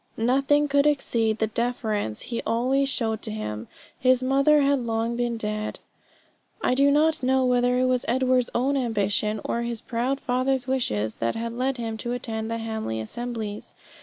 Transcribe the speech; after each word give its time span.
Nothing 0.17 0.67
could 0.67 0.87
exceed 0.87 1.37
the 1.37 1.45
deference 1.45 2.21
he 2.21 2.41
always 2.41 2.89
showed 2.89 3.21
to 3.21 3.29
him. 3.29 3.67
His 3.99 4.23
mother 4.23 4.61
had 4.61 4.79
long 4.79 5.15
been 5.15 5.37
dead. 5.37 5.77
I 6.59 6.73
do 6.73 6.89
not 6.89 7.21
know 7.21 7.45
whether 7.45 7.77
it 7.77 7.85
was 7.85 8.03
Edward's 8.07 8.49
own 8.55 8.75
ambition 8.75 9.39
or 9.45 9.61
his 9.61 9.79
proud 9.79 10.19
father's 10.19 10.65
wishes 10.65 11.17
that 11.17 11.35
had 11.35 11.53
led 11.53 11.77
him 11.77 11.97
to 11.97 12.13
attend 12.13 12.49
the 12.49 12.57
Hamley 12.57 12.99
assemblies. 12.99 13.75